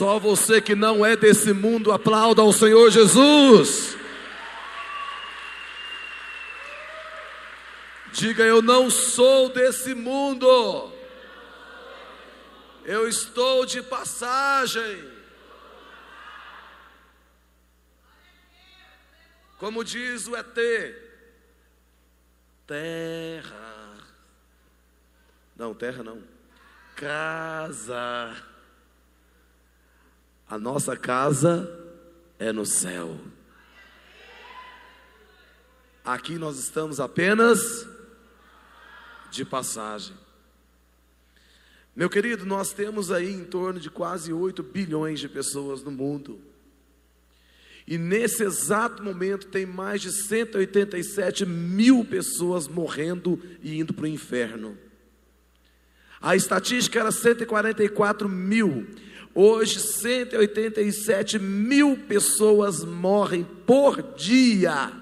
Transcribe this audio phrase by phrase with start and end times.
[0.00, 3.98] Só você que não é desse mundo, aplauda ao Senhor Jesus.
[8.10, 10.90] Diga, eu não sou desse mundo.
[12.82, 15.06] Eu estou de passagem.
[19.58, 20.96] Como diz o ET,
[22.66, 23.98] terra.
[25.54, 26.22] Não, terra não.
[26.96, 28.49] Casa.
[30.50, 31.70] A nossa casa
[32.36, 33.16] é no céu.
[36.04, 37.86] Aqui nós estamos apenas
[39.30, 40.16] de passagem.
[41.94, 46.40] Meu querido, nós temos aí em torno de quase 8 bilhões de pessoas no mundo.
[47.86, 54.08] E nesse exato momento tem mais de 187 mil pessoas morrendo e indo para o
[54.08, 54.76] inferno.
[56.20, 58.88] A estatística era 144 mil.
[59.34, 64.92] Hoje, 187 mil pessoas morrem por dia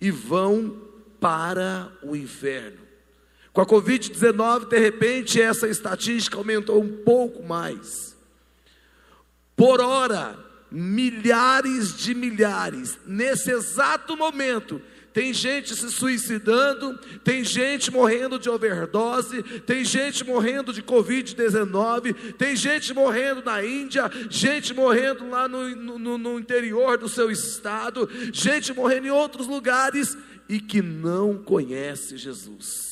[0.00, 0.80] e vão
[1.20, 2.78] para o inferno.
[3.52, 8.16] Com a Covid-19, de repente, essa estatística aumentou um pouco mais.
[9.56, 10.38] Por hora,
[10.70, 14.80] milhares de milhares, nesse exato momento,
[15.12, 22.54] tem gente se suicidando, tem gente morrendo de overdose, tem gente morrendo de Covid-19, tem
[22.54, 28.72] gente morrendo na Índia, gente morrendo lá no, no, no, interior do seu estado, gente
[28.72, 30.16] morrendo em outros lugares
[30.48, 32.87] e que não conhece Jesus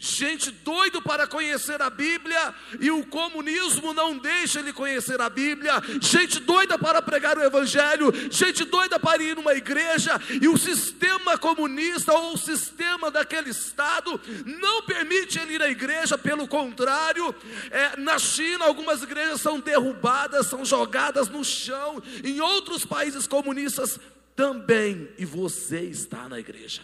[0.00, 5.74] gente doido para conhecer a Bíblia e o comunismo não deixa ele conhecer a Bíblia,
[6.00, 11.36] gente doida para pregar o Evangelho, gente doida para ir numa igreja e o sistema
[11.36, 17.34] comunista ou o sistema daquele Estado não permite ele ir à igreja, pelo contrário,
[17.70, 24.00] é, na China algumas igrejas são derrubadas, são jogadas no chão, em outros países comunistas
[24.34, 26.80] também, e você está na igreja.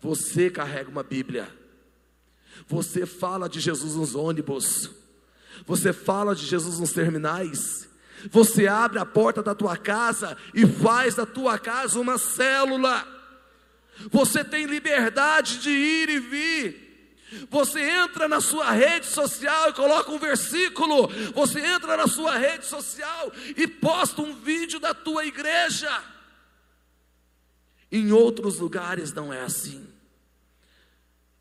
[0.00, 1.59] Você carrega uma Bíblia.
[2.66, 4.90] Você fala de Jesus nos ônibus.
[5.66, 7.88] Você fala de Jesus nos terminais.
[8.30, 13.06] Você abre a porta da tua casa e faz da tua casa uma célula.
[14.10, 16.90] Você tem liberdade de ir e vir.
[17.48, 21.08] Você entra na sua rede social e coloca um versículo.
[21.34, 26.02] Você entra na sua rede social e posta um vídeo da tua igreja.
[27.90, 29.86] Em outros lugares não é assim.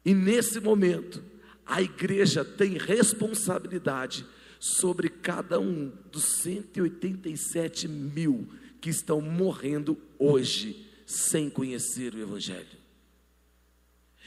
[0.10, 1.24] E nesse momento,
[1.64, 4.26] a igreja tem responsabilidade
[4.60, 12.80] sobre cada um dos 187 mil que estão morrendo hoje sem conhecer o Evangelho.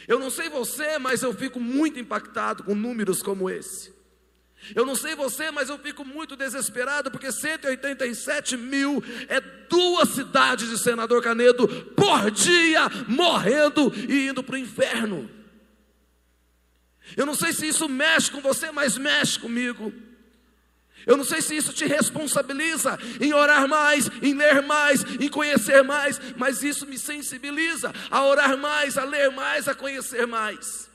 [0.06, 3.92] Eu não sei você, mas eu fico muito impactado com números como esse.
[4.76, 10.70] Eu não sei você, mas eu fico muito desesperado porque 187 mil é duas cidades
[10.70, 11.66] de Senador Canedo
[11.96, 15.41] por dia morrendo e indo para o inferno.
[17.16, 19.92] Eu não sei se isso mexe com você, mas mexe comigo.
[21.06, 25.82] Eu não sei se isso te responsabiliza em orar mais, em ler mais, em conhecer
[25.82, 30.91] mais, mas isso me sensibiliza a orar mais, a ler mais, a conhecer mais.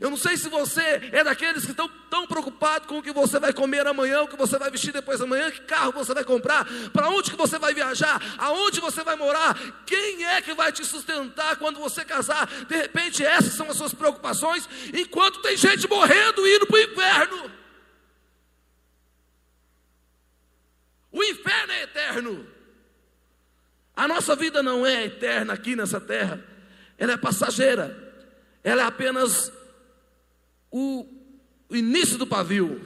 [0.00, 3.38] Eu não sei se você é daqueles que estão tão preocupados com o que você
[3.38, 6.24] vai comer amanhã, o que você vai vestir depois da manhã, que carro você vai
[6.24, 9.56] comprar, para onde que você vai viajar, aonde você vai morar,
[9.86, 12.46] quem é que vai te sustentar quando você casar.
[12.66, 16.82] De repente, essas são as suas preocupações, enquanto tem gente morrendo e indo para o
[16.82, 17.50] inferno.
[21.10, 22.46] O inferno é eterno.
[23.96, 26.44] A nossa vida não é eterna aqui nessa terra,
[26.98, 28.14] ela é passageira,
[28.62, 29.50] ela é apenas
[30.70, 31.06] o,
[31.70, 32.80] início do pavio,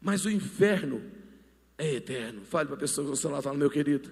[0.00, 1.02] mas o inferno
[1.76, 2.44] é eterno.
[2.44, 4.10] Fale para a pessoa que você lá fala, meu querido,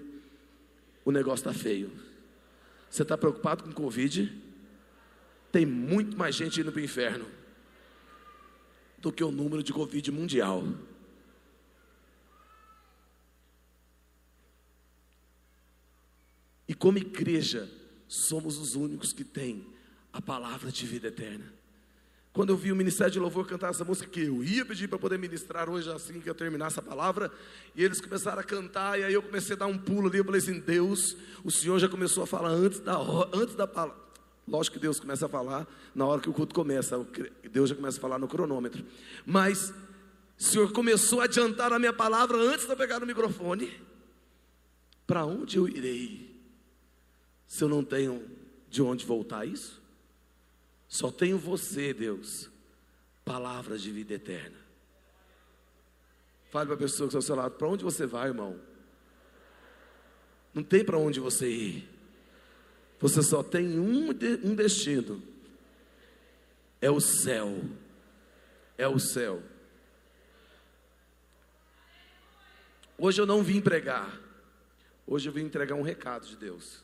[1.04, 1.90] o negócio está feio.
[2.90, 4.32] Você está preocupado com Covid?
[5.50, 7.26] Tem muito mais gente indo para o inferno
[8.98, 10.64] do que o número de Covid mundial.
[16.66, 17.68] E como igreja,
[18.06, 19.66] somos os únicos que têm
[20.12, 21.57] a palavra de vida eterna.
[22.38, 24.96] Quando eu vi o Ministério de Louvor cantar essa música, que eu ia pedir para
[24.96, 27.32] poder ministrar hoje, assim que eu terminasse a palavra,
[27.74, 30.24] e eles começaram a cantar, e aí eu comecei a dar um pulo ali, eu
[30.24, 32.96] falei assim, Deus, o Senhor já começou a falar antes da,
[33.32, 34.00] antes da palavra.
[34.46, 37.04] Lógico que Deus começa a falar na hora que o culto começa,
[37.50, 38.84] Deus já começa a falar no cronômetro.
[39.26, 39.70] Mas
[40.38, 43.68] o Senhor começou a adiantar a minha palavra antes de eu pegar no microfone.
[45.08, 46.40] Para onde eu irei?
[47.48, 48.24] Se eu não tenho
[48.70, 49.77] de onde voltar isso?
[50.88, 52.50] Só tenho você, Deus,
[53.24, 54.56] palavras de vida eterna.
[56.50, 58.58] Fale para a pessoa que está ao seu lado: para onde você vai, irmão?
[60.54, 61.88] Não tem para onde você ir.
[62.98, 65.22] Você só tem um, um destino:
[66.80, 67.62] é o céu.
[68.78, 69.42] É o céu.
[72.96, 74.20] Hoje eu não vim pregar.
[75.06, 76.82] Hoje eu vim entregar um recado de Deus.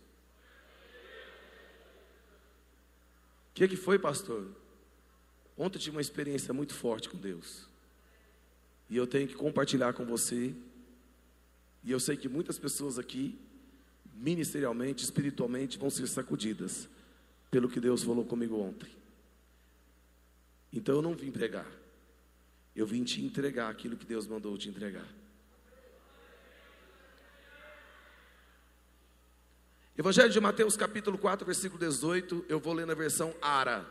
[3.54, 4.48] O que, que foi, pastor?
[5.56, 7.68] Ontem eu tive uma experiência muito forte com Deus.
[8.90, 10.52] E eu tenho que compartilhar com você.
[11.84, 13.38] E eu sei que muitas pessoas aqui,
[14.12, 16.88] ministerialmente, espiritualmente, vão ser sacudidas
[17.48, 18.90] pelo que Deus falou comigo ontem.
[20.72, 21.70] Então eu não vim pregar.
[22.74, 25.06] Eu vim te entregar aquilo que Deus mandou te entregar.
[29.96, 33.87] Evangelho de Mateus, capítulo 4, versículo 18, eu vou ler na versão Ara.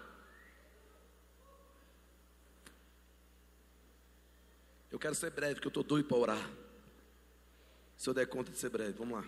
[4.92, 6.50] Eu quero ser breve, porque eu estou doido para orar.
[7.96, 9.26] Se eu der conta de ser breve, vamos lá.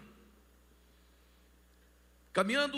[2.34, 2.78] Caminhando,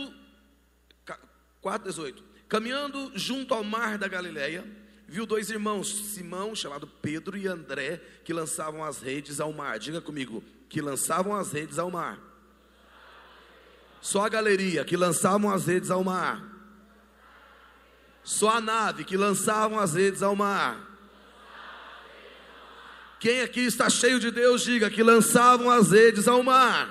[1.64, 2.22] 4,18.
[2.48, 4.64] Caminhando junto ao mar da Galileia,
[5.08, 9.80] viu dois irmãos, Simão, chamado Pedro, e André, que lançavam as redes ao mar.
[9.80, 12.27] Diga comigo, que lançavam as redes ao mar.
[14.08, 16.42] Só a galeria que lançavam as redes ao mar.
[18.24, 20.80] Só a nave que lançavam as redes ao mar.
[23.20, 26.88] Quem aqui está cheio de Deus, diga que lançavam as redes ao mar.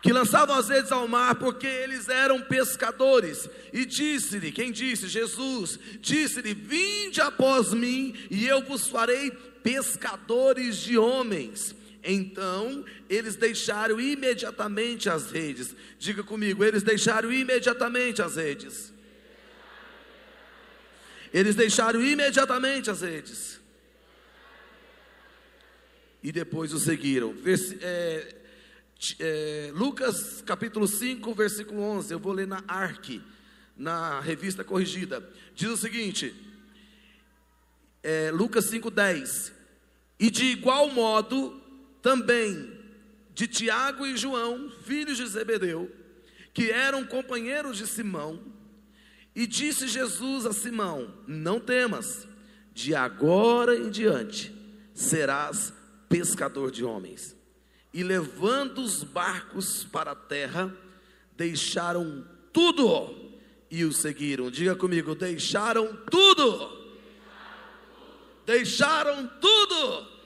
[0.00, 3.50] Que lançavam as redes ao mar porque eles eram pescadores.
[3.72, 5.08] E disse-lhe: Quem disse?
[5.08, 5.80] Jesus.
[5.98, 9.32] Disse-lhe: Vinde após mim, e eu vos farei
[9.64, 11.74] pescadores de homens.
[12.02, 15.74] Então eles deixaram imediatamente as redes.
[15.98, 18.92] Diga comigo, eles deixaram imediatamente as redes.
[21.32, 23.60] Eles deixaram imediatamente as redes.
[26.22, 27.34] E depois o seguiram.
[27.80, 28.34] É,
[29.20, 32.12] é, Lucas capítulo 5, versículo 11.
[32.12, 33.22] Eu vou ler na Arque,
[33.76, 35.28] na revista corrigida.
[35.54, 36.34] Diz o seguinte:
[38.02, 39.52] é, Lucas 5, 10.
[40.18, 41.62] E de igual modo
[42.08, 42.72] também
[43.34, 45.94] de Tiago e João, filhos de Zebedeu,
[46.54, 48.40] que eram companheiros de Simão,
[49.36, 52.26] e disse Jesus a Simão: Não temas,
[52.72, 54.54] de agora em diante
[54.94, 55.70] serás
[56.08, 57.36] pescador de homens.
[57.92, 60.74] E levando os barcos para a terra,
[61.36, 63.36] deixaram tudo
[63.70, 64.50] e o seguiram.
[64.50, 66.78] Diga comigo: deixaram tudo.
[68.46, 70.17] Deixaram tudo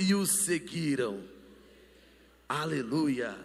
[0.00, 1.20] e o seguiram.
[2.48, 3.36] Aleluia.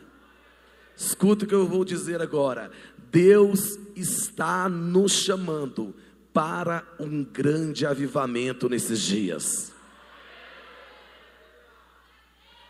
[0.96, 2.72] Escuta o que eu vou dizer agora.
[3.12, 5.94] Deus está nos chamando
[6.34, 9.74] para um grande avivamento nesses dias.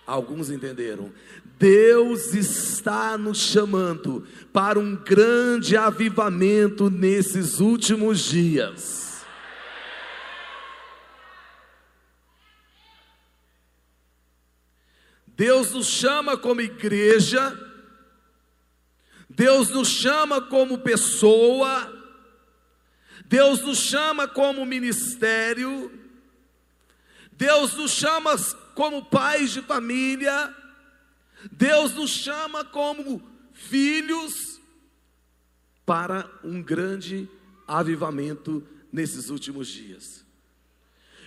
[0.06, 1.12] Alguns entenderam.
[1.58, 9.05] Deus está nos chamando para um grande avivamento nesses últimos dias.
[15.36, 17.58] Deus nos chama como igreja,
[19.30, 21.92] Deus nos chama como pessoa,
[23.26, 25.92] Deus nos chama como ministério,
[27.34, 28.38] Deus nos chama
[28.74, 30.56] como pais de família,
[31.52, 34.62] Deus nos chama como filhos
[35.86, 37.30] para um grande
[37.68, 40.24] avivamento nesses últimos dias.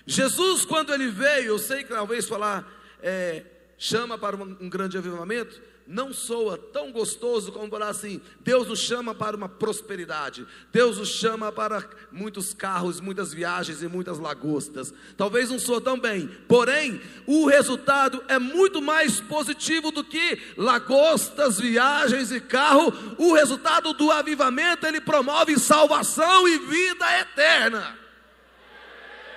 [0.06, 2.66] Jesus, quando ele veio, eu sei que talvez falar,
[3.02, 3.44] é,
[3.78, 9.14] chama para um grande avivamento, não soa tão gostoso como falar assim: Deus nos chama
[9.14, 14.92] para uma prosperidade, Deus nos chama para muitos carros, muitas viagens e muitas lagostas.
[15.16, 21.58] Talvez não soa tão bem, porém, o resultado é muito mais positivo do que lagostas,
[21.58, 22.92] viagens e carro.
[23.16, 27.98] O resultado do avivamento ele promove salvação e vida eterna.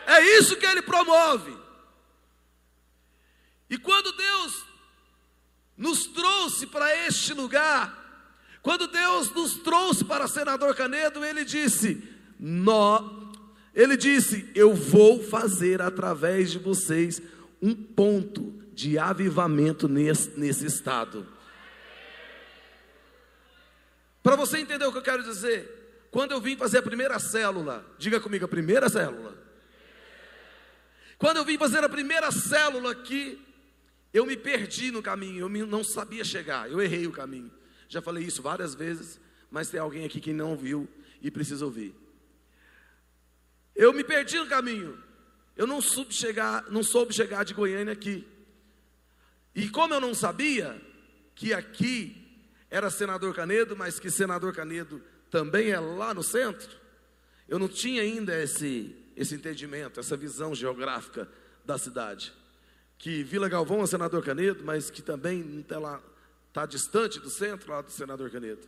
[0.06, 1.61] É isso que ele promove.
[3.72, 4.66] E quando Deus
[5.78, 7.98] nos trouxe para este lugar,
[8.62, 12.04] quando Deus nos trouxe para Senador Canedo, ele disse:
[12.38, 13.32] Nó,
[13.74, 17.22] ele disse: Eu vou fazer através de vocês
[17.62, 21.26] um ponto de avivamento nesse, nesse estado.
[24.22, 27.86] Para você entender o que eu quero dizer, quando eu vim fazer a primeira célula,
[27.98, 29.34] diga comigo, a primeira célula.
[31.18, 33.40] Quando eu vim fazer a primeira célula aqui,
[34.14, 37.52] eu me perdi no caminho, eu não sabia chegar, eu errei o caminho.
[37.88, 40.88] Já falei isso várias vezes, mas tem alguém aqui que não viu
[41.22, 41.96] e precisa ouvir.
[43.76, 45.02] Eu me perdi no caminho.
[45.56, 48.28] Eu não soube chegar, não soube chegar de Goiânia aqui.
[49.54, 50.82] E como eu não sabia
[51.36, 52.18] que aqui
[52.70, 56.80] era senador Canedo, mas que senador Canedo também é lá no centro,
[57.48, 61.30] eu não tinha ainda esse, esse entendimento, essa visão geográfica
[61.66, 62.34] da cidade.
[63.02, 66.00] Que Vila Galvão é senador Canedo, mas que também está
[66.50, 68.62] está distante do centro lá do senador Canedo.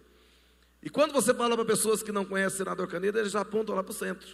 [0.82, 3.76] E quando você fala para pessoas que não conhecem o senador Canedo, eles já apontam
[3.76, 4.28] lá para o centro.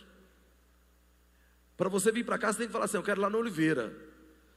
[1.75, 3.39] Para você vir para cá, você tem que falar assim: eu quero ir lá no
[3.39, 3.94] Oliveira.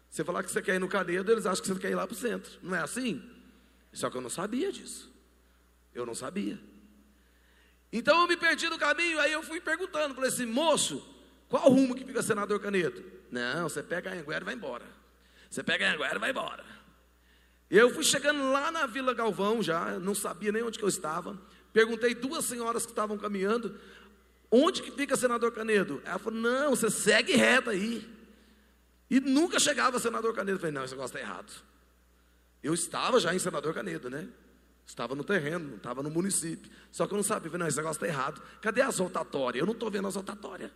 [0.09, 2.07] Você falar que você quer ir no Canedo, eles acham que você quer ir lá
[2.07, 2.53] para o centro.
[2.63, 3.21] Não é assim?
[3.93, 5.13] Só que eu não sabia disso.
[5.93, 6.57] Eu não sabia.
[7.93, 11.05] Então eu me perdi no caminho, aí eu fui perguntando para esse moço,
[11.49, 13.03] qual rumo que fica senador Canedo?
[13.29, 15.02] Não, você pega a Anguera e vai embora.
[15.53, 16.65] Você pega a Anguera e vai embora.
[17.71, 21.39] Eu fui chegando lá na Vila Galvão já, não sabia nem onde que eu estava.
[21.75, 23.79] Perguntei duas senhoras que estavam caminhando,
[24.51, 26.01] onde que fica senador Canedo?
[26.07, 28.11] Ela falou, não, você segue reto aí.
[29.11, 30.57] E nunca chegava senador Canedo.
[30.57, 31.53] Eu falei, não, esse negócio está errado.
[32.63, 34.27] Eu estava já em senador Canedo, né?
[34.87, 36.73] Estava no terreno, estava no município.
[36.91, 38.41] Só que eu não sabia, não, esse negócio está errado.
[38.63, 39.61] Cadê as rotatórias?
[39.61, 40.71] Eu não estou vendo as rotatórias.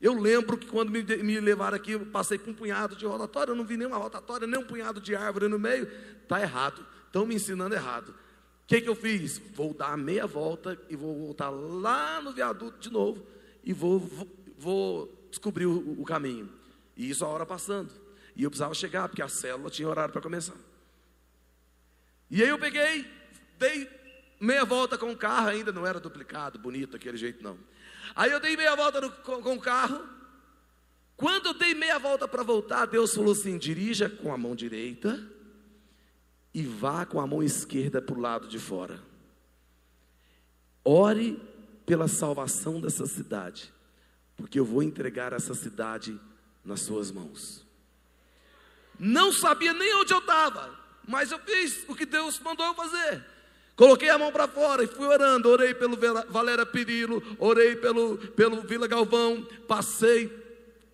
[0.00, 3.50] Eu lembro que quando me, me levaram aqui, eu passei por um punhado de rotatória,
[3.50, 5.90] eu não vi nenhuma rotatória, nem um punhado de árvore no meio.
[6.22, 6.86] Está errado.
[7.06, 8.10] Estão me ensinando errado.
[8.10, 9.38] O que, que eu fiz?
[9.54, 13.26] Vou dar meia volta e vou voltar lá no viaduto de novo
[13.64, 16.48] e vou, vou, vou descobrir o, o caminho.
[16.96, 17.90] E isso a hora passando.
[18.36, 20.54] E eu precisava chegar, porque a célula tinha horário para começar.
[22.30, 23.04] E aí eu peguei,
[23.58, 23.88] dei
[24.40, 27.58] meia volta com o carro, ainda não era duplicado, bonito daquele jeito não.
[28.14, 30.06] Aí eu dei meia volta no, com, o carro.
[31.16, 35.24] Quando eu dei meia volta para voltar, Deus falou assim: dirija com a mão direita
[36.54, 39.02] e vá com a mão esquerda para o lado de fora.
[40.84, 41.40] Ore
[41.84, 43.72] pela salvação dessa cidade,
[44.36, 46.18] porque eu vou entregar essa cidade
[46.64, 47.66] nas suas mãos.
[48.98, 53.24] Não sabia nem onde eu estava, mas eu fiz o que Deus mandou eu fazer.
[53.78, 55.48] Coloquei a mão para fora e fui orando.
[55.48, 55.96] Orei pelo
[56.28, 60.36] Valéria Pirilo, orei pelo, pelo Vila Galvão, passei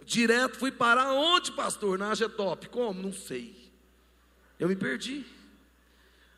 [0.04, 1.98] direto, fui parar onde, pastor?
[1.98, 2.68] Na Agetop.
[2.68, 3.02] Como?
[3.02, 3.72] Não sei.
[4.60, 5.24] Eu me perdi.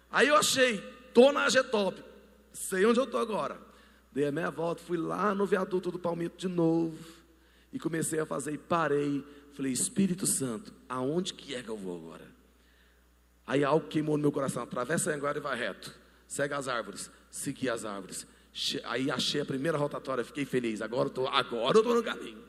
[0.09, 0.79] Aí eu achei,
[1.13, 2.01] tô na Agetop.
[2.53, 3.59] Sei onde eu tô agora.
[4.13, 6.97] Dei a meia volta, fui lá no viaduto do Palmito de novo
[7.73, 9.25] e comecei a fazer e parei.
[9.53, 12.29] Falei, Espírito Santo, aonde que é que eu vou agora?
[13.45, 17.69] Aí algo queimou no meu coração, atravessa agora e vai reto segue as árvores, segui
[17.69, 18.27] as árvores.
[18.85, 20.81] Aí achei a primeira rotatória, fiquei feliz.
[20.81, 22.43] Agora eu tô, agora eu estou no caminho.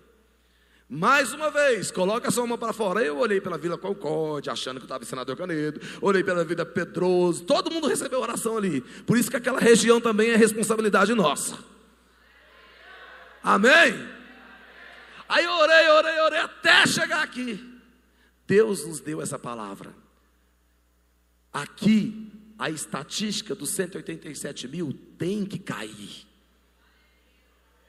[0.90, 3.04] Mais uma vez, coloca sua mão para fora.
[3.04, 5.82] Eu olhei pela Vila Concórdia, achando que eu estava em Senador Canedo.
[6.02, 7.44] Olhei pela Vida Pedroso.
[7.44, 8.80] Todo mundo recebeu oração ali.
[9.06, 11.58] Por isso que aquela região também é responsabilidade nossa.
[13.44, 14.08] Amém?
[15.28, 17.82] Aí eu orei, orei, orei até chegar aqui.
[18.48, 19.94] Deus nos deu essa palavra.
[21.52, 26.26] Aqui a estatística dos 187 mil tem que cair.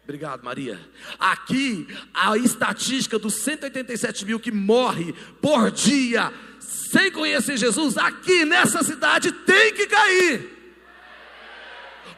[0.05, 0.81] Obrigado, Maria.
[1.19, 8.83] Aqui, a estatística dos 187 mil que morre por dia sem conhecer Jesus, aqui nessa
[8.83, 10.59] cidade tem que cair.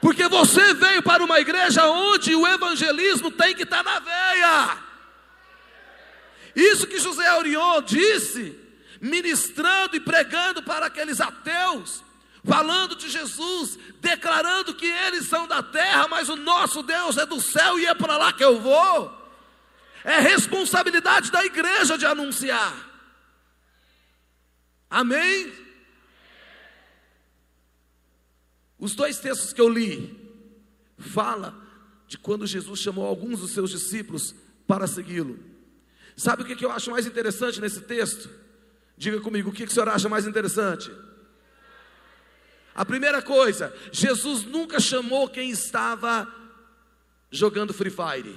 [0.00, 4.78] Porque você veio para uma igreja onde o evangelismo tem que estar na veia.
[6.54, 8.56] Isso que José Aurion disse,
[9.00, 12.04] ministrando e pregando para aqueles ateus
[12.44, 17.40] falando de Jesus, declarando que eles são da terra, mas o nosso Deus é do
[17.40, 19.18] céu e é para lá que eu vou.
[20.04, 22.74] É responsabilidade da igreja de anunciar.
[24.88, 25.52] Amém?
[28.78, 30.18] Os dois textos que eu li
[30.98, 31.54] fala
[32.08, 34.34] de quando Jesus chamou alguns dos seus discípulos
[34.66, 35.38] para segui-lo.
[36.16, 38.28] Sabe o que eu acho mais interessante nesse texto?
[38.96, 40.90] Diga comigo, o que o senhor acha mais interessante?
[42.80, 46.26] A primeira coisa, Jesus nunca chamou quem estava
[47.30, 48.34] jogando Free Fire.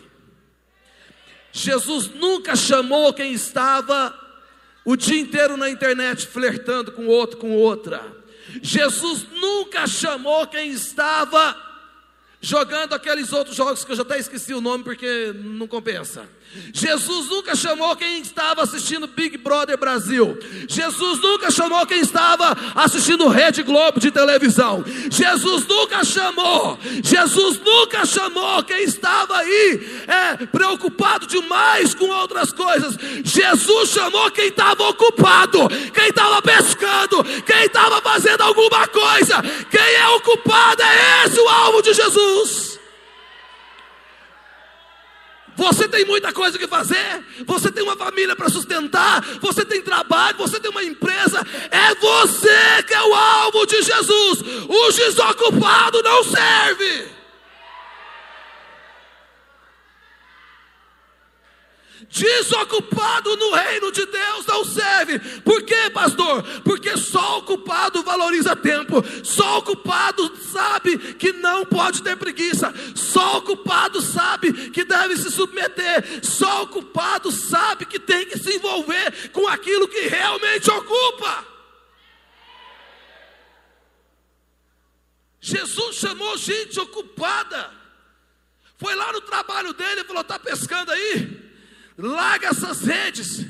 [1.54, 4.14] Jesus nunca chamou quem estava
[4.84, 8.06] o dia inteiro na internet flertando com outro, com outra.
[8.62, 11.56] Jesus nunca chamou quem estava
[12.42, 16.28] jogando aqueles outros jogos que eu já até esqueci o nome porque não compensa.
[16.72, 20.38] Jesus nunca chamou quem estava assistindo Big Brother Brasil.
[20.68, 24.84] Jesus nunca chamou quem estava assistindo Rede Globo de televisão.
[25.10, 26.78] Jesus nunca chamou.
[27.04, 32.98] Jesus nunca chamou quem estava aí é, preocupado demais com outras coisas.
[33.24, 39.42] Jesus chamou quem estava ocupado, quem estava pescando, quem estava fazendo alguma coisa.
[39.70, 42.83] Quem é ocupado é esse o alvo de Jesus.
[45.56, 50.38] Você tem muita coisa que fazer, você tem uma família para sustentar, você tem trabalho,
[50.38, 54.44] você tem uma empresa, é você que é o alvo de Jesus.
[54.68, 57.23] O desocupado não serve.
[62.10, 65.20] Desocupado no reino de Deus não serve.
[65.42, 66.44] Por quê, pastor?
[66.64, 69.04] Porque só o culpado valoriza tempo.
[69.24, 72.74] Só o culpado sabe que não pode ter preguiça.
[72.96, 76.24] Só o culpado sabe que deve se submeter.
[76.24, 81.46] Só o culpado sabe que tem que se envolver com aquilo que realmente ocupa.
[85.40, 87.72] Jesus chamou gente ocupada.
[88.78, 91.43] Foi lá no trabalho dele e falou: está pescando aí?
[91.98, 93.46] Larga essas redes,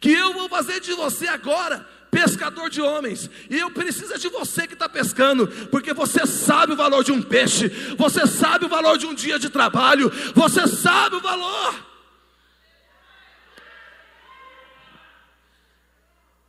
[0.00, 4.66] que eu vou fazer de você agora pescador de homens, e eu preciso de você
[4.66, 8.98] que está pescando, porque você sabe o valor de um peixe, você sabe o valor
[8.98, 11.74] de um dia de trabalho, você sabe o valor.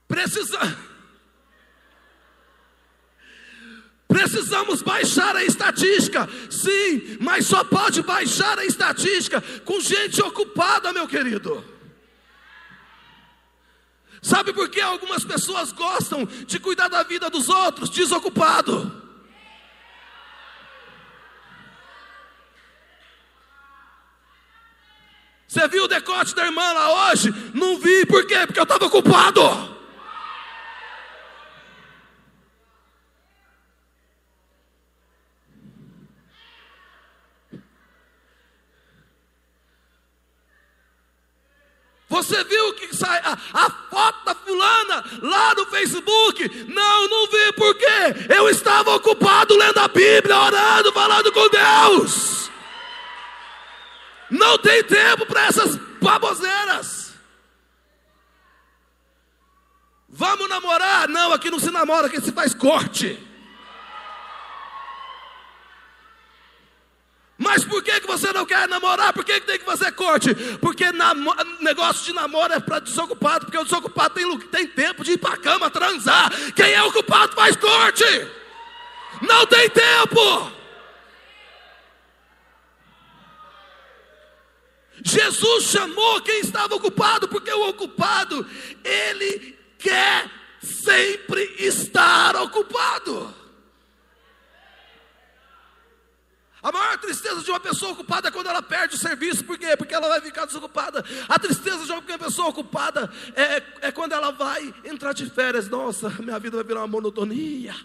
[0.07, 0.90] Precisa.
[4.11, 11.07] Precisamos baixar a estatística, sim, mas só pode baixar a estatística com gente ocupada, meu
[11.07, 11.63] querido.
[14.21, 19.01] Sabe por que algumas pessoas gostam de cuidar da vida dos outros desocupado?
[25.47, 27.33] Você viu o decote da irmã lá hoje?
[27.53, 28.45] Não vi, por quê?
[28.45, 29.80] Porque eu estava ocupado.
[42.31, 46.65] Você viu que sai a, a, foto da fulana lá no Facebook?
[46.73, 48.33] Não, não vi, por quê?
[48.33, 52.49] Eu estava ocupado lendo a Bíblia, orando, falando com Deus.
[54.29, 57.11] Não tem tempo para essas baboseiras.
[60.07, 61.09] Vamos namorar?
[61.09, 63.19] Não, aqui não se namora, aqui se faz corte.
[67.41, 69.11] Mas por que, que você não quer namorar?
[69.13, 70.29] Por que, que tem que fazer corte?
[70.59, 70.85] Porque
[71.59, 75.33] negócio de namoro é para desocupado, porque o desocupado tem, tem tempo de ir para
[75.33, 76.31] a cama transar.
[76.53, 78.05] Quem é ocupado faz corte.
[79.23, 80.51] Não tem tempo.
[85.03, 88.45] Jesus chamou quem estava ocupado, porque o ocupado,
[88.83, 90.29] ele quer
[90.61, 93.40] sempre estar ocupado.
[96.63, 99.75] A maior tristeza de uma pessoa ocupada é quando ela perde o serviço, por quê?
[99.75, 101.03] Porque ela vai ficar desocupada.
[101.27, 105.67] A tristeza de uma pessoa ocupada é, é quando ela vai entrar de férias.
[105.67, 107.75] Nossa, minha vida vai virar uma monotonia.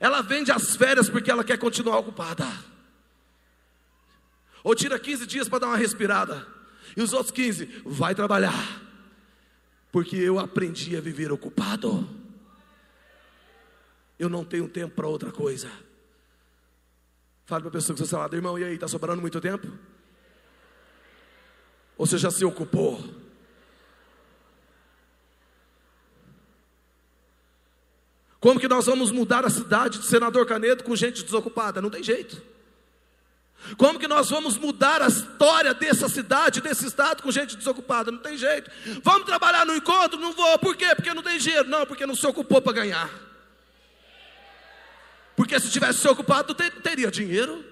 [0.00, 2.46] Ela vende as férias porque ela quer continuar ocupada.
[4.64, 6.46] Ou tira 15 dias para dar uma respirada.
[6.96, 8.82] E os outros 15, vai trabalhar.
[9.92, 12.19] Porque eu aprendi a viver ocupado
[14.20, 15.70] eu não tenho tempo para outra coisa.
[17.46, 19.66] Fale para a pessoa que você lado, irmão, e aí, está sobrando muito tempo?
[21.96, 23.02] Ou você já se ocupou?
[28.38, 31.80] Como que nós vamos mudar a cidade de Senador Canedo com gente desocupada?
[31.80, 32.42] Não tem jeito.
[33.78, 38.10] Como que nós vamos mudar a história dessa cidade, desse estado com gente desocupada?
[38.10, 38.70] Não tem jeito.
[39.02, 40.20] Vamos trabalhar no encontro?
[40.20, 40.58] Não vou.
[40.58, 40.94] Por quê?
[40.94, 41.68] Porque não tem dinheiro.
[41.68, 43.29] Não, porque não se ocupou para ganhar.
[45.40, 47.64] Porque se tivesse se ocupado, teria dinheiro.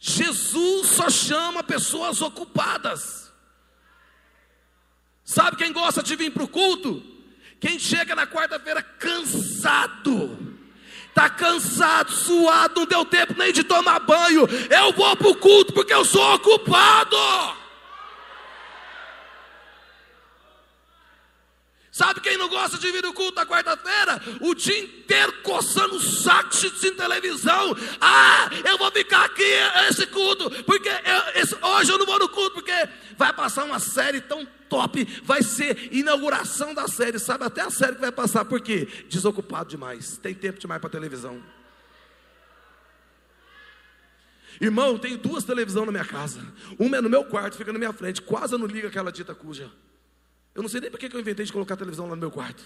[0.00, 3.32] Jesus só chama pessoas ocupadas.
[5.22, 7.00] Sabe quem gosta de vir para o culto?
[7.60, 10.56] Quem chega na quarta-feira cansado.
[11.06, 14.44] Está cansado, suado, não deu tempo nem de tomar banho.
[14.68, 17.61] Eu vou para o culto porque eu sou ocupado.
[22.02, 24.20] Sabe quem não gosta de vir no culto da quarta-feira?
[24.40, 27.76] O dia inteiro coçando o saco assistindo televisão.
[28.00, 29.48] Ah, eu vou ficar aqui
[29.88, 32.72] esse culto, porque eu, esse, hoje eu não vou no culto, porque
[33.16, 37.20] vai passar uma série tão top, vai ser inauguração da série.
[37.20, 38.88] Sabe até a série que vai passar, por quê?
[39.08, 41.40] Desocupado demais, tem tempo demais para televisão.
[44.60, 46.44] Irmão, tenho duas televisões na minha casa.
[46.80, 49.36] Uma é no meu quarto, fica na minha frente, quase eu não ligo aquela dita
[49.36, 49.70] cuja.
[50.54, 52.62] Eu não sei nem porque eu inventei de colocar televisão lá no meu quarto.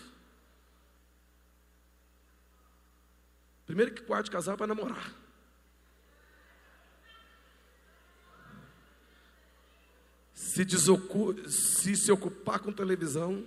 [3.64, 5.12] Primeiro que quarto de casal é para namorar.
[10.33, 11.49] Se, desocu...
[11.49, 13.44] se se ocupar com televisão,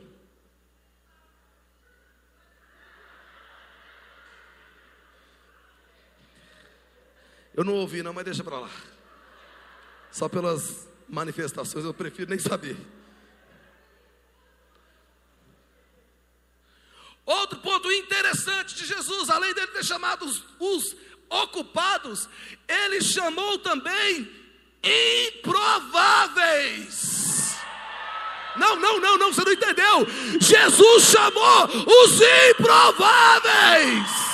[7.60, 8.71] Eu não ouvi, não, mas deixa para lá.
[10.10, 12.78] Só pelas manifestações, eu prefiro nem saber.
[17.30, 20.96] Outro ponto interessante de Jesus, além dele ter chamado os, os
[21.30, 22.28] ocupados,
[22.68, 24.28] ele chamou também
[25.38, 27.56] improváveis.
[28.56, 30.08] Não, não, não, não, você não entendeu.
[30.42, 34.29] Jesus chamou os improváveis.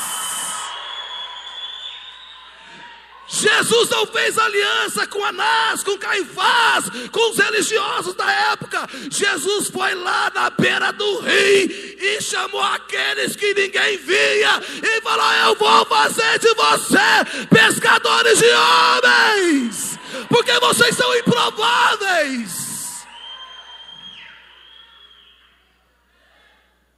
[3.27, 8.87] Jesus não fez aliança com Anás, com Caifás, com os religiosos da época.
[9.09, 15.33] Jesus foi lá na beira do rio e chamou aqueles que ninguém via e falou:
[15.33, 22.65] Eu vou fazer de você pescadores de homens, porque vocês são improváveis.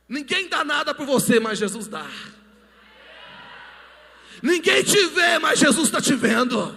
[0.09, 2.05] Ninguém dá nada por você, mas Jesus dá.
[4.41, 6.75] Ninguém te vê, mas Jesus está te vendo.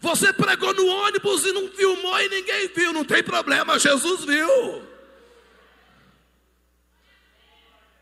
[0.00, 4.82] Você pregou no ônibus e não filmou e ninguém viu, não tem problema, Jesus viu.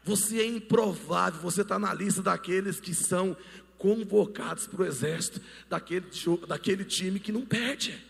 [0.04, 3.37] Você é improvável, você está na lista daqueles que são
[3.78, 6.06] convocados para o exército, daquele,
[6.46, 8.04] daquele time que não perde.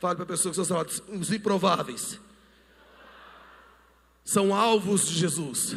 [0.00, 0.86] Fale para a pessoa que fala,
[1.18, 2.20] os improváveis
[4.24, 5.76] são alvos de Jesus.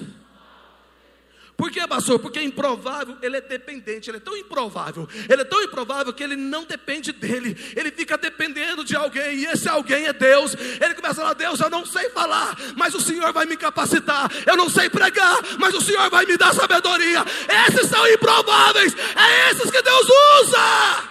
[1.57, 2.19] Por que, pastor?
[2.19, 6.21] Porque é improvável, ele é dependente, ele é tão improvável, ele é tão improvável que
[6.21, 10.53] ele não depende dele, ele fica dependendo de alguém, e esse alguém é Deus.
[10.53, 14.31] Ele começa a falar: Deus, eu não sei falar, mas o Senhor vai me capacitar,
[14.45, 17.25] eu não sei pregar, mas o Senhor vai me dar sabedoria.
[17.67, 20.07] Esses são improváveis, é esses que Deus
[20.41, 21.09] usa.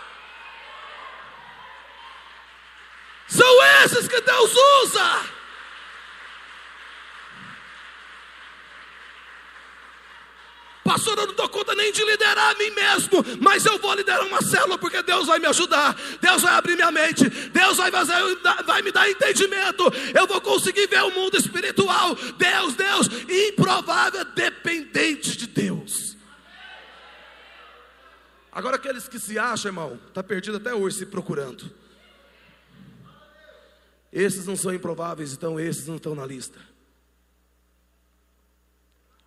[3.26, 4.54] São esses que Deus
[4.85, 5.36] usa.
[10.87, 14.25] Pastor, eu não dou conta nem de liderar a mim mesmo, mas eu vou liderar
[14.25, 18.14] uma célula porque Deus vai me ajudar, Deus vai abrir minha mente, Deus vai, fazer,
[18.64, 19.83] vai me dar entendimento,
[20.14, 22.14] eu vou conseguir ver o mundo espiritual.
[22.38, 26.16] Deus, Deus, improvável, dependente de Deus.
[28.53, 31.70] Agora, aqueles que se acham, irmão, está perdido até hoje se procurando.
[34.12, 36.59] Esses não são improváveis, então esses não estão na lista.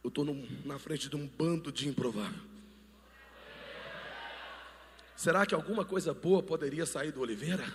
[0.10, 0.26] Eu estou
[0.66, 2.42] na frente de um bando de improvável.
[5.16, 7.72] Será que alguma coisa boa poderia sair do Oliveira?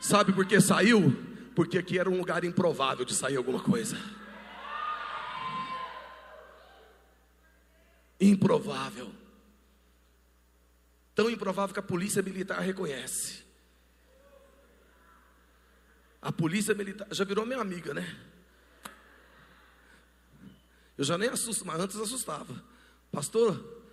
[0.00, 1.12] Sabe por que saiu?
[1.54, 3.96] Porque aqui era um lugar improvável de sair alguma coisa.
[8.20, 9.12] Improvável.
[11.14, 13.45] Tão improvável que a polícia militar reconhece.
[16.26, 18.18] A polícia militar já virou minha amiga, né?
[20.98, 22.64] Eu já nem assusto, mas antes assustava.
[23.12, 23.84] Pastor,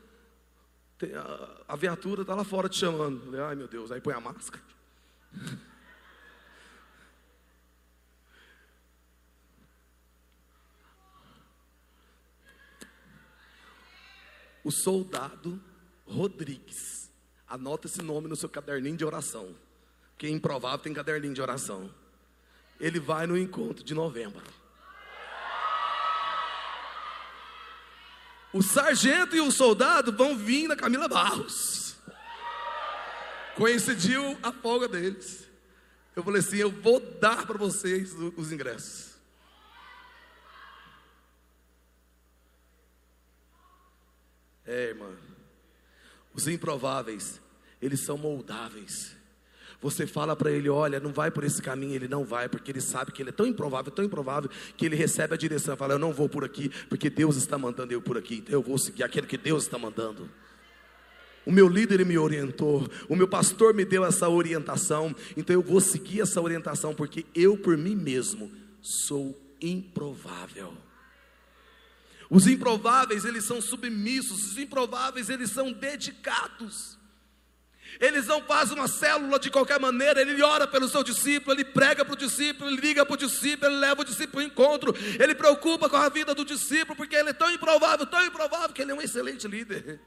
[1.16, 3.24] a, a, viatura está lá fora te chamando.
[3.24, 4.64] Falei, Ai meu Deus, aí põe a máscara.
[14.64, 15.62] O soldado
[16.08, 17.12] Rodrigues.
[17.48, 19.56] Anota esse nome no seu caderninho de oração.
[20.18, 21.94] Quem é improvável tem caderninho de oração
[22.84, 24.44] ele vai no encontro de novembro.
[28.52, 31.96] O sargento e o soldado vão vir na Camila Barros.
[33.56, 35.48] Coincidiu a folga deles.
[36.14, 39.14] Eu falei assim: eu vou dar para vocês os ingressos.
[44.66, 45.10] É, irmã.
[46.34, 47.40] Os improváveis,
[47.82, 49.23] eles são moldáveis.
[49.84, 52.80] Você fala para ele: olha, não vai por esse caminho, ele não vai, porque ele
[52.80, 55.76] sabe que ele é tão improvável, tão improvável, que ele recebe a direção.
[55.76, 58.62] Fala: eu não vou por aqui, porque Deus está mandando eu por aqui, então eu
[58.62, 60.30] vou seguir aquele que Deus está mandando.
[61.46, 65.82] O meu líder me orientou, o meu pastor me deu essa orientação, então eu vou
[65.82, 68.50] seguir essa orientação, porque eu por mim mesmo
[68.82, 70.74] sou improvável.
[72.30, 76.98] Os improváveis, eles são submissos, os improváveis, eles são dedicados.
[78.00, 82.04] Eles não fazem uma célula de qualquer maneira, ele ora pelo seu discípulo, ele prega
[82.04, 85.36] para o discípulo, ele liga para o discípulo, ele leva o discípulo ao encontro, ele
[85.36, 88.92] preocupa com a vida do discípulo, porque ele é tão improvável, tão improvável, que ele
[88.92, 90.00] é um excelente líder.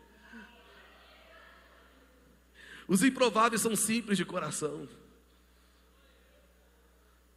[2.88, 4.88] Os improváveis são simples de coração.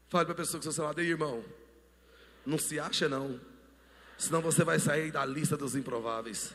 [0.10, 1.44] Fale para a pessoa que você fala, irmão,
[2.46, 3.40] não se acha não,
[4.18, 6.54] senão você vai sair da lista dos improváveis.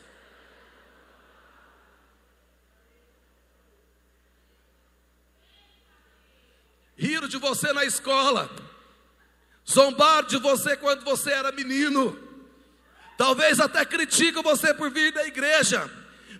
[6.97, 8.49] Riram de você na escola,
[9.69, 12.17] zombaram de você quando você era menino,
[13.17, 15.89] talvez até criticam você por vir da igreja.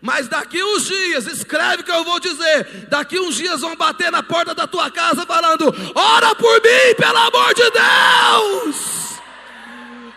[0.01, 2.87] Mas daqui uns dias, escreve que eu vou dizer.
[2.89, 7.17] Daqui uns dias vão bater na porta da tua casa falando: Ora por mim, pelo
[7.17, 9.19] amor de Deus!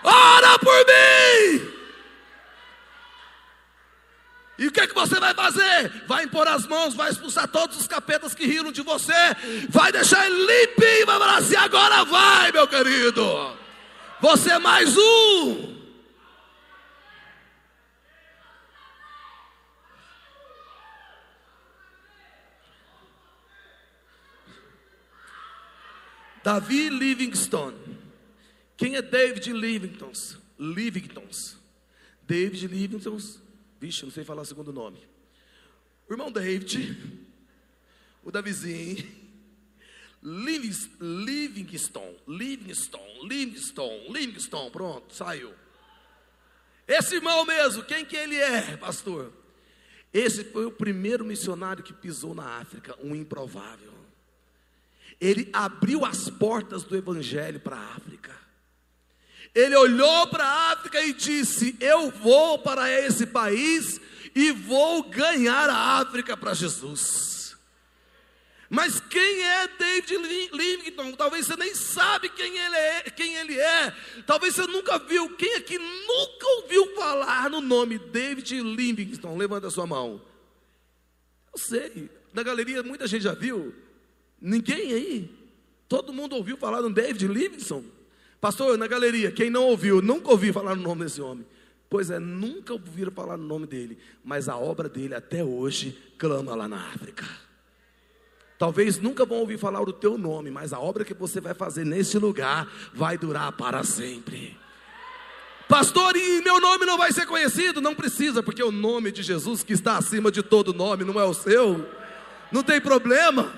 [0.02, 1.77] Ora por mim!
[4.58, 6.02] E o que, é que você vai fazer?
[6.08, 9.12] Vai impor as mãos, vai expulsar todos os capetas que riram de você,
[9.68, 13.56] vai deixar ele limpinho, vai falar assim: agora vai, meu querido.
[14.20, 15.78] Você é mais um.
[26.42, 27.98] Davi Livingstone.
[28.76, 30.42] Quem é David Livingstone?
[30.58, 31.28] Livingstone.
[32.26, 33.47] David Livingstone.
[33.80, 34.98] Vixe, não sei falar o segundo nome.
[36.08, 36.96] O irmão David,
[38.22, 39.06] o Davizinho,
[40.22, 45.54] Livingstone, Livingstone, Livingstone, Livingstone, pronto, saiu.
[46.86, 49.32] Esse irmão mesmo, quem que ele é, pastor?
[50.12, 53.98] Esse foi o primeiro missionário que pisou na África, um improvável
[55.20, 58.32] ele abriu as portas do Evangelho para a África.
[59.58, 64.00] Ele olhou para a África e disse: Eu vou para esse país
[64.32, 67.56] e vou ganhar a África para Jesus.
[68.70, 70.16] Mas quem é David
[70.52, 71.16] Livingstone?
[71.16, 73.96] Talvez você nem sabe quem ele é, quem ele é.
[74.24, 75.34] Talvez você nunca viu.
[75.34, 79.36] Quem aqui nunca ouviu falar no nome David Livingstone?
[79.36, 80.22] Levanta a sua mão.
[81.52, 82.08] Eu sei.
[82.32, 83.74] Na galeria muita gente já viu.
[84.40, 85.36] Ninguém aí.
[85.88, 87.97] Todo mundo ouviu falar do David Livingston?
[88.40, 91.44] Pastor, na galeria, quem não ouviu, nunca ouviu falar no nome desse homem.
[91.90, 96.54] Pois é, nunca ouviram falar no nome dele, mas a obra dele até hoje clama
[96.54, 97.24] lá na África.
[98.58, 101.86] Talvez nunca vão ouvir falar do teu nome, mas a obra que você vai fazer
[101.86, 104.56] nesse lugar vai durar para sempre.
[105.68, 107.80] Pastor, e meu nome não vai ser conhecido?
[107.80, 111.24] Não precisa, porque o nome de Jesus que está acima de todo nome não é
[111.24, 111.86] o seu.
[112.50, 113.52] Não tem problema.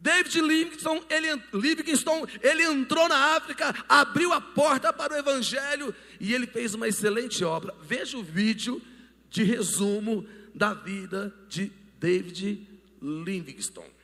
[0.00, 6.32] David Livingstone ele, Livingstone, ele entrou na África, abriu a porta para o Evangelho e
[6.32, 7.74] ele fez uma excelente obra.
[7.82, 8.80] Veja o vídeo
[9.28, 12.66] de resumo da vida de David
[13.02, 13.99] Livingstone.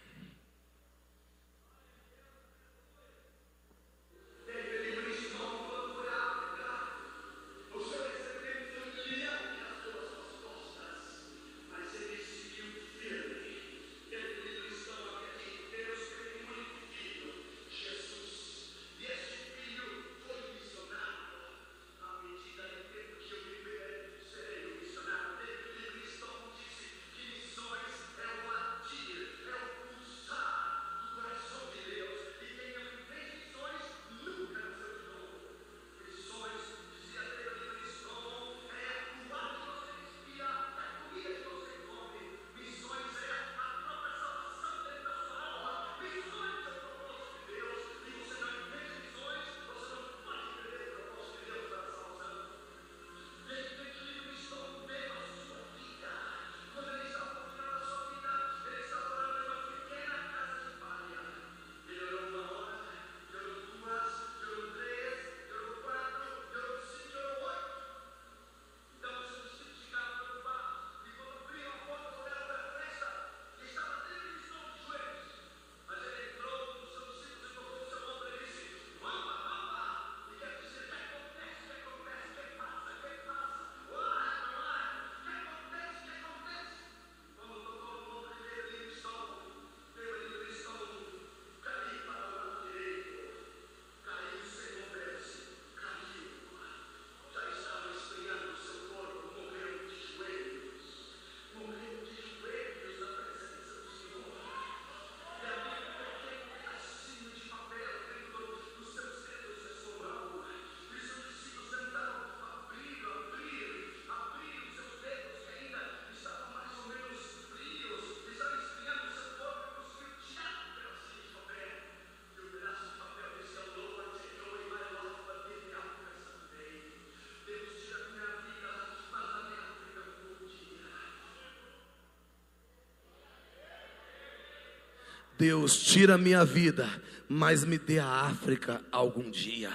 [135.38, 136.88] Deus, tira a minha vida,
[137.28, 139.72] mas me dê a África algum dia.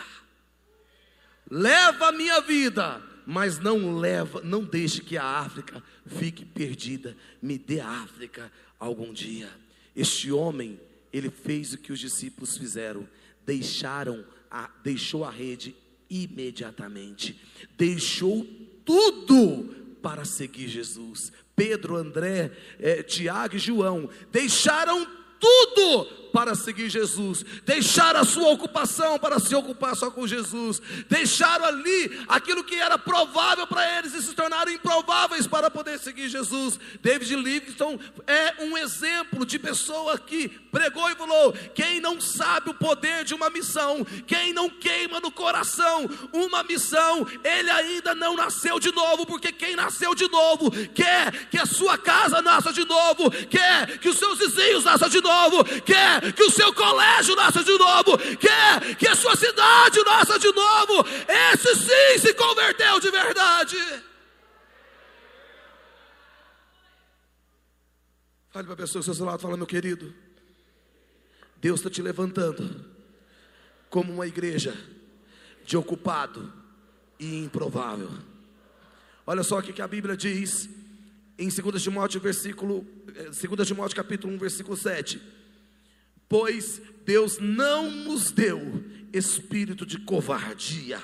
[1.49, 7.15] Leva a minha vida, mas não leva, não deixe que a África fique perdida.
[7.41, 9.49] Me dê a África algum dia.
[9.95, 10.79] Este homem,
[11.11, 13.07] ele fez o que os discípulos fizeram.
[13.45, 15.75] deixaram a, deixou a rede
[16.09, 17.39] imediatamente,
[17.77, 18.45] deixou
[18.83, 21.31] tudo para seguir Jesus.
[21.55, 25.07] Pedro, André, eh, Tiago e João deixaram
[25.41, 31.65] tudo para seguir Jesus, deixaram a sua ocupação para se ocupar só com Jesus, deixaram
[31.65, 36.79] ali aquilo que era provável para eles e se tornaram improváveis para poder seguir Jesus.
[37.01, 42.73] David Livingstone é um exemplo de pessoa que pregou e falou: quem não sabe o
[42.73, 48.79] poder de uma missão, quem não queima no coração uma missão, ele ainda não nasceu
[48.79, 53.29] de novo, porque quem nasceu de novo quer que a sua casa nasça de novo,
[53.49, 57.75] quer que os seus vizinhos nasçam de novo, quer que o seu colégio nasça de
[57.77, 61.05] novo, quer que a sua cidade nasça de novo.
[61.27, 63.77] Esse sim se converteu de verdade.
[68.51, 70.13] Fale para a pessoa ao seu lado, fala, meu querido,
[71.57, 72.85] Deus está te levantando
[73.89, 74.75] como uma igreja
[75.63, 76.53] de ocupado
[77.19, 78.11] e improvável.
[79.25, 80.69] Olha só o que a Bíblia diz
[81.37, 85.40] em 2 Timóteo, versículo, 2 eh, Timóteo capítulo 1, versículo 7
[86.31, 91.03] pois Deus não nos deu espírito de covardia,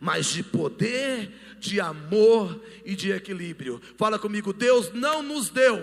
[0.00, 3.80] mas de poder, de amor e de equilíbrio.
[3.96, 5.78] Fala comigo, Deus não nos deu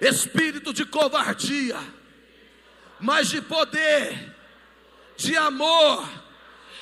[0.00, 1.76] espírito de covardia,
[3.00, 4.32] mas de poder,
[5.16, 6.08] de amor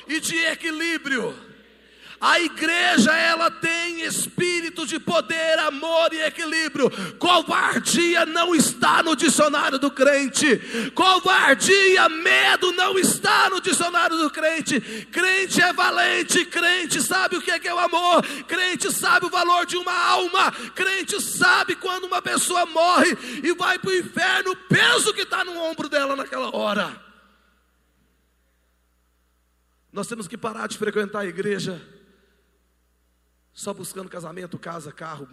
[0.06, 1.34] e de equilíbrio.
[2.24, 6.90] A igreja ela tem espírito de poder, amor e equilíbrio.
[7.18, 10.56] Covardia não está no dicionário do crente.
[10.94, 14.80] Covardia, medo não está no dicionário do crente.
[15.12, 19.30] Crente é valente, crente sabe o que é, que é o amor, crente sabe o
[19.30, 24.52] valor de uma alma, crente sabe quando uma pessoa morre e vai para o inferno,
[24.52, 27.04] o peso que está no ombro dela naquela hora.
[29.92, 31.93] Nós temos que parar de frequentar a igreja
[33.54, 35.28] só buscando casamento, casa, carro.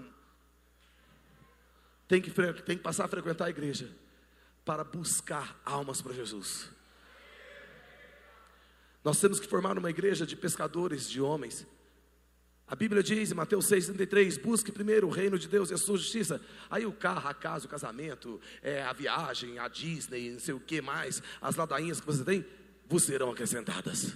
[2.08, 3.90] Tem que, tem que passar a frequentar a igreja
[4.64, 6.70] para buscar almas para Jesus.
[9.04, 11.66] Nós temos que formar uma igreja de pescadores de homens.
[12.68, 15.98] A Bíblia diz em Mateus 6,33: busque primeiro o reino de Deus e a sua
[15.98, 16.40] justiça.
[16.70, 20.60] Aí o carro, a casa, o casamento, é, a viagem, a Disney, não sei o
[20.60, 22.46] que mais, as ladainhas que você tem,
[22.88, 24.16] vos serão acrescentadas.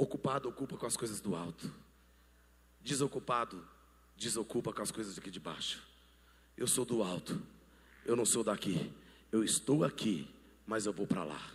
[0.00, 1.70] Ocupado ocupa com as coisas do alto.
[2.80, 3.62] Desocupado
[4.16, 5.86] desocupa com as coisas aqui de baixo.
[6.56, 7.38] Eu sou do alto.
[8.06, 8.90] Eu não sou daqui.
[9.30, 10.26] Eu estou aqui,
[10.66, 11.52] mas eu vou para lá.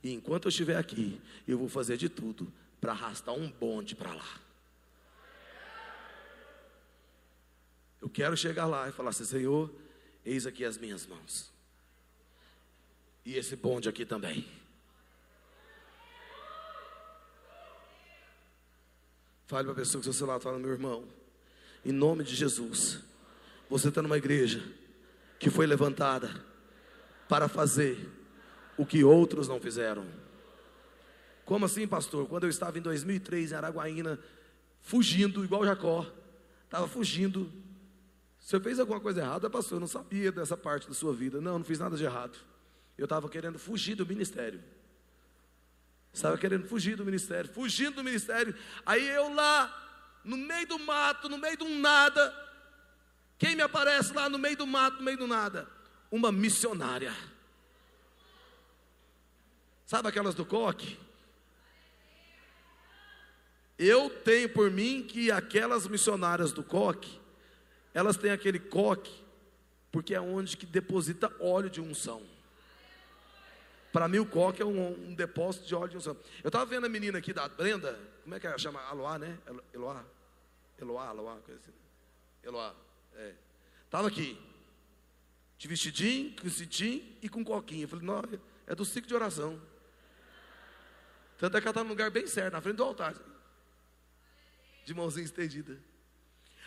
[0.00, 4.14] E enquanto eu estiver aqui, eu vou fazer de tudo para arrastar um bonde para
[4.14, 4.40] lá.
[8.00, 9.74] Eu quero chegar lá e falar assim: Senhor,
[10.24, 11.50] eis aqui as minhas mãos.
[13.24, 14.46] E esse bonde aqui também.
[19.46, 21.04] Fale para a pessoa que seu lado, fala, meu irmão,
[21.84, 22.98] em nome de Jesus,
[23.70, 24.62] você está numa igreja
[25.38, 26.44] que foi levantada
[27.28, 28.08] para fazer
[28.76, 30.04] o que outros não fizeram.
[31.44, 32.26] Como assim, pastor?
[32.26, 34.18] Quando eu estava em 2003 em Araguaína,
[34.82, 36.04] fugindo, igual Jacó,
[36.64, 37.50] estava fugindo.
[38.40, 39.76] Você fez alguma coisa errada, pastor?
[39.76, 41.40] Eu não sabia dessa parte da sua vida.
[41.40, 42.36] Não, não fiz nada de errado.
[42.98, 44.60] Eu estava querendo fugir do ministério.
[46.16, 48.54] Estava querendo fugir do ministério, fugindo do ministério.
[48.86, 52.34] Aí eu lá, no meio do mato, no meio do nada.
[53.36, 55.68] Quem me aparece lá no meio do mato, no meio do nada?
[56.10, 57.14] Uma missionária.
[59.84, 60.98] Sabe aquelas do coque?
[63.78, 67.20] Eu tenho por mim que aquelas missionárias do coque,
[67.92, 69.12] elas têm aquele coque,
[69.92, 72.22] porque é onde que deposita óleo de unção.
[73.96, 76.14] Para mim, o coque é um, um, depósito de óleo de unção.
[76.44, 78.78] Eu estava vendo a menina aqui da Brenda, como é que ela chama?
[78.82, 79.38] Aloá, né?
[79.72, 80.04] Eloá?
[80.78, 81.72] Eloá, Aloá, coisa assim.
[82.42, 82.74] Eloá,
[83.14, 83.32] é.
[83.86, 84.38] Estava aqui,
[85.56, 87.84] de vestidinho, com cintinho e com coquinha.
[87.84, 88.22] Eu falei, não,
[88.66, 89.58] é do ciclo de oração.
[91.38, 93.14] Tanto é que ela está no lugar bem certo, na frente do altar.
[94.84, 95.74] De mãozinha estendida.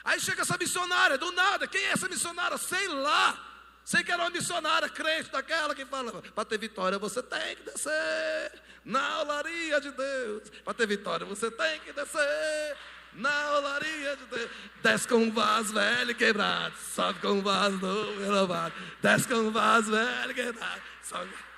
[0.03, 1.67] Aí chega essa missionária, do nada.
[1.67, 2.57] Quem é essa missionária?
[2.57, 3.48] Sei lá.
[3.89, 7.63] Sei que era uma missionária crente daquela que fala: para ter vitória você tem que
[7.63, 10.47] descer na olaria de Deus.
[10.63, 12.77] Para ter vitória você tem que descer
[13.13, 14.51] na olaria de Deus.
[14.83, 18.75] Desce com um vaso velho quebrado, sobe com um vaso novo renovado.
[19.01, 21.33] Desce com um vaso velho quebrado, sobe.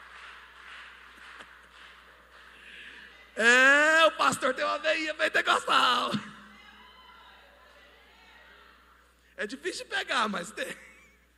[3.34, 6.12] É, o pastor tem uma veia pentecostal.
[9.36, 10.78] É difícil de pegar, mas tem.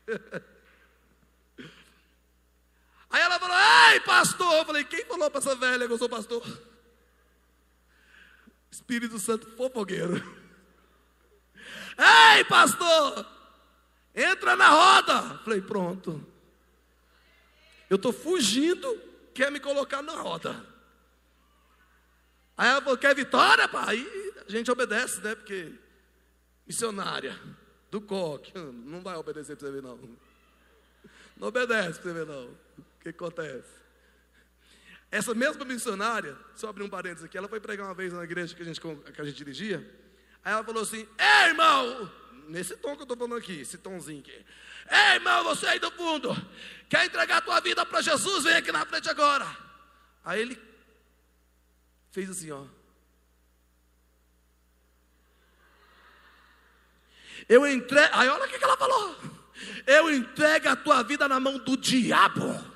[3.14, 3.56] Aí ela falou:
[3.92, 4.52] Ei, pastor!
[4.56, 6.44] Eu falei: Quem falou para essa velha que eu sou pastor?
[8.72, 10.16] Espírito Santo fofogueiro.
[12.36, 13.24] Ei, pastor!
[14.16, 15.38] Entra na roda!
[15.44, 16.26] Falei: Pronto.
[17.88, 19.00] Eu estou fugindo,
[19.36, 20.66] quer me colocar na roda.
[22.58, 23.90] Aí ela falou: Quer vitória, pai?
[23.90, 25.36] Aí a gente obedece, né?
[25.36, 25.72] Porque
[26.66, 27.40] missionária
[27.92, 30.00] do coque, não vai obedecer para você ver, não.
[31.38, 32.64] Não obedece para você ver, não
[33.04, 33.84] que acontece?
[35.12, 38.56] Essa mesma missionária, só abrir um parênteses aqui, ela foi pregar uma vez na igreja
[38.56, 39.78] que a gente, que a gente dirigia.
[40.44, 42.12] Aí ela falou assim: Ei, irmão,
[42.48, 44.46] nesse tom que eu estou falando aqui, esse tomzinho aqui.
[44.90, 46.36] Ei, irmão, você aí do fundo,
[46.90, 48.44] quer entregar a tua vida para Jesus?
[48.44, 49.46] Vem aqui na frente agora.
[50.26, 50.60] Aí ele
[52.12, 52.66] fez assim, ó.
[57.48, 59.16] Eu entrego, aí olha o que ela falou.
[59.86, 62.73] Eu entrego a tua vida na mão do diabo.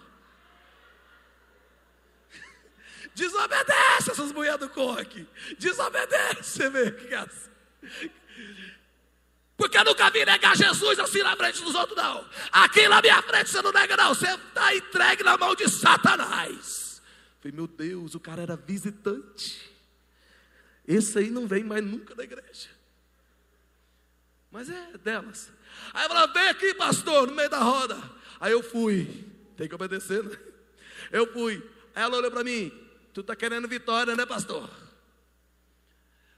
[3.17, 5.27] Desobedece essas mulheres do coque.
[5.57, 6.61] Desobedece,
[7.17, 8.11] assim.
[9.57, 12.23] Porque eu nunca vi negar Jesus assim na frente dos outros, não.
[12.51, 14.13] Aqui na minha frente você não nega, não.
[14.13, 17.01] Você está entregue na mão de Satanás.
[17.39, 19.67] Falei, meu Deus, o cara era visitante.
[20.87, 22.69] Esse aí não vem mais nunca na igreja.
[24.51, 25.51] Mas é delas.
[25.91, 27.97] Aí ela vem aqui, pastor, no meio da roda.
[28.39, 29.25] Aí eu fui.
[29.57, 30.37] Tem que obedecer, né?
[31.11, 31.67] Eu fui.
[31.95, 32.86] Aí ela olhou para mim.
[33.17, 34.69] Tu está querendo vitória, né, pastor?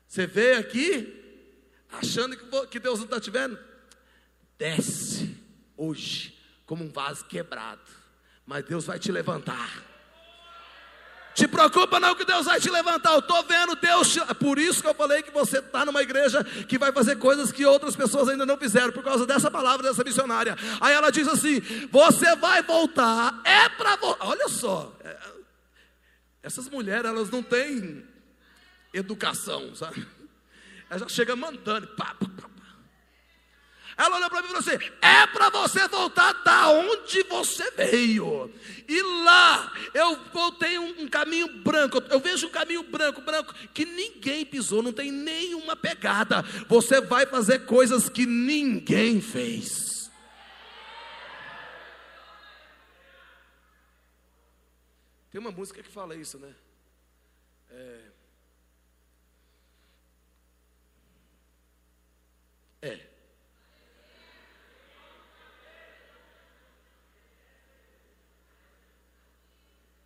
[0.07, 1.13] Você veio aqui
[1.91, 3.59] achando que Deus não está te vendo?
[4.57, 5.36] Desce
[5.75, 7.82] hoje como um vaso quebrado,
[8.45, 9.84] mas Deus vai te levantar.
[11.36, 13.11] Te preocupa não que Deus vai te levantar.
[13.11, 14.13] Eu estou vendo Deus.
[14.13, 14.21] Te...
[14.36, 17.65] Por isso que eu falei que você está numa igreja que vai fazer coisas que
[17.65, 20.55] outras pessoas ainda não fizeram, por causa dessa palavra dessa missionária.
[20.80, 21.59] Aí ela diz assim:
[21.91, 24.25] Você vai voltar, é para voltar.
[24.25, 25.38] Olha só, é,
[26.41, 28.05] essas mulheres, elas não têm
[28.93, 30.05] educação, sabe?
[30.89, 31.87] Ela já chega mandando.
[31.87, 32.49] Pá, pá, pá.
[33.99, 38.49] Ela olha para mim e falou assim: é para você voltar da onde você veio.
[38.87, 42.01] E lá eu voltei um, um, caminho branco.
[42.09, 46.43] Eu vejo um caminho branco, branco, que ninguém pisou, não tem nenhuma pegada.
[46.69, 49.88] Você vai fazer coisas que ninguém fez.
[55.32, 56.55] Tem uma música que fala isso, né?
[57.69, 58.11] É.
[62.82, 63.09] É.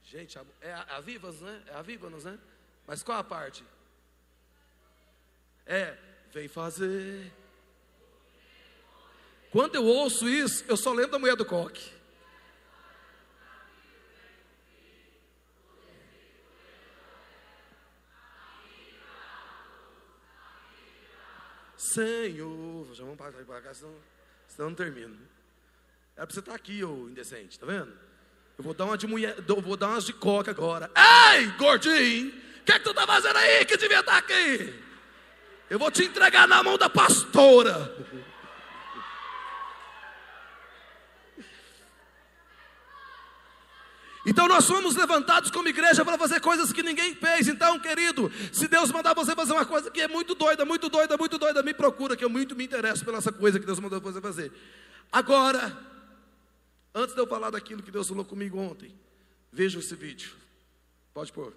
[0.03, 1.63] Gente, é a, a Vivas, né?
[1.67, 2.37] É a Vivas, né?
[2.85, 3.63] Mas qual a parte?
[5.65, 5.97] É,
[6.31, 7.31] vem fazer.
[9.51, 11.93] Quando eu ouço isso, eu só lembro da mulher do coque.
[21.83, 22.87] Senhor.
[22.93, 23.93] Já vamos para cá, senão,
[24.47, 25.17] senão não termino.
[26.15, 27.91] Era para você estar tá aqui, ô indecente, tá vendo?
[28.57, 30.89] Eu vou dar uma de mulher, vou dar umas de coca agora.
[30.95, 32.29] Ei, gordinho!
[32.29, 34.73] O que, é que tu tá fazendo aí que devia estar tá aqui?
[35.69, 37.93] Eu vou te entregar na mão da pastora.
[44.25, 47.47] Então nós somos levantados como igreja para fazer coisas que ninguém fez.
[47.47, 51.17] Então, querido, se Deus mandar você fazer uma coisa que é muito doida, muito doida,
[51.17, 53.99] muito doida, me procura, que eu muito me interesso pela essa coisa que Deus mandou
[53.99, 54.51] você fazer.
[55.11, 55.77] Agora,
[56.95, 58.95] antes de eu falar daquilo que Deus falou comigo ontem,
[59.51, 60.31] veja esse vídeo.
[61.13, 61.53] Pode pôr.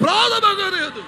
[0.00, 1.04] Aplauda, meu querido.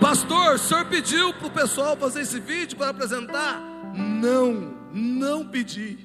[0.00, 3.60] Pastor, o senhor pediu para o pessoal fazer esse vídeo para apresentar?
[3.94, 5.98] Não, não pedi.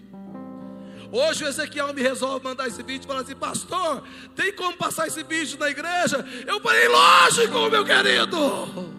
[1.11, 4.03] Hoje o Ezequiel me resolve mandar esse vídeo e falar assim: Pastor,
[4.35, 6.23] tem como passar esse vídeo na igreja?
[6.45, 8.93] Eu falei: Lógico, meu querido.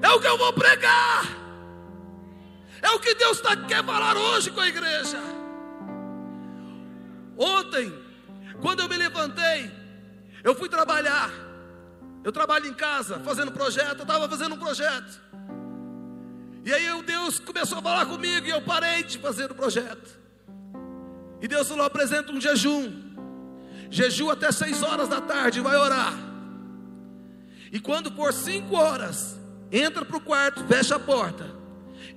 [0.00, 1.41] É o que eu vou pregar.
[3.12, 5.18] Que Deus tá, quer falar hoje com a igreja.
[7.36, 7.92] Ontem,
[8.62, 9.70] quando eu me levantei,
[10.42, 11.30] eu fui trabalhar.
[12.24, 13.98] Eu trabalho em casa, fazendo projeto.
[13.98, 15.20] Eu estava fazendo um projeto.
[16.64, 20.18] E aí o Deus começou a falar comigo e eu parei de fazer o projeto.
[21.42, 22.90] E Deus falou: apresenta um jejum.
[23.90, 26.14] Jejum até seis horas da tarde, vai orar.
[27.70, 29.38] E quando for cinco horas,
[29.70, 31.60] entra para o quarto, fecha a porta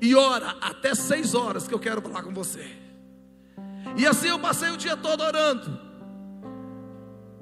[0.01, 2.69] e ora até seis horas que eu quero falar com você.
[3.97, 5.85] E assim eu passei o dia todo orando.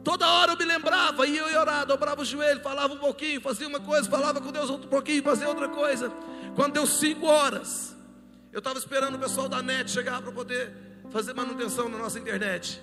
[0.04, 3.68] Toda hora eu me lembrava, ia eu orar, dobrava o joelho, falava um pouquinho, fazia
[3.68, 6.12] uma coisa, falava com Deus outro pouquinho, fazia outra coisa.
[6.56, 7.96] Quando deu cinco horas,
[8.52, 10.74] eu estava esperando o pessoal da net chegar para poder
[11.10, 12.82] fazer manutenção na nossa internet.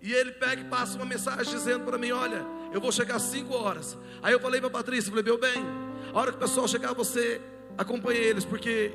[0.00, 3.22] E ele pega e passa uma mensagem dizendo para mim: Olha, eu vou chegar às
[3.22, 3.96] cinco horas.
[4.22, 5.64] Aí eu falei para a Patrícia: falei, Meu bem,
[6.12, 7.40] a hora que o pessoal chegar, você
[7.78, 8.92] acompanha eles, porque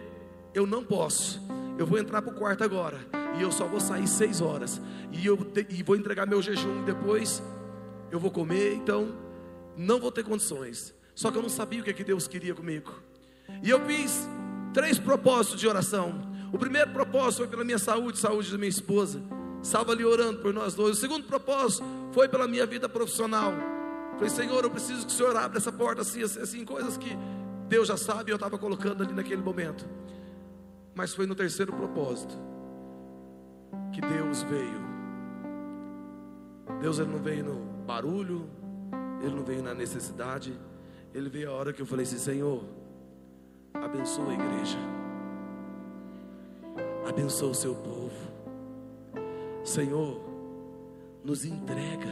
[0.54, 1.42] eu não posso.
[1.78, 3.00] Eu vou entrar para o quarto agora.
[3.40, 4.80] E eu só vou sair seis horas.
[5.12, 6.84] E eu te, e vou entregar meu jejum.
[6.84, 7.42] Depois
[8.12, 8.74] eu vou comer.
[8.76, 9.16] Então,
[9.76, 10.94] não vou ter condições.
[11.16, 12.94] Só que eu não sabia o que, é que Deus queria comigo.
[13.64, 14.28] E eu fiz
[14.74, 16.32] três propósitos de oração.
[16.52, 19.22] O primeiro propósito foi pela minha saúde, saúde da minha esposa.
[19.64, 20.98] Estava ali orando por nós dois.
[20.98, 23.54] O segundo propósito foi pela minha vida profissional.
[24.16, 27.18] Falei, Senhor, eu preciso que o Senhor abra essa porta assim, assim, assim coisas que
[27.74, 29.84] Deus já sabe eu estava colocando ali naquele momento.
[30.94, 32.38] Mas foi no terceiro propósito
[33.92, 34.80] que Deus veio.
[36.80, 38.48] Deus ele não veio no barulho,
[39.24, 40.54] ele não veio na necessidade,
[41.16, 42.64] ele veio a hora que eu falei assim: Senhor,
[43.74, 44.78] Abençoa a igreja.
[47.10, 48.32] Abençoa o seu povo.
[49.64, 50.22] Senhor,
[51.24, 52.12] nos entrega